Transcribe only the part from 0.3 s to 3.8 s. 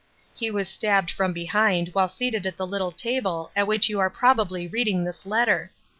He was stabbed from behind while seated at the little table at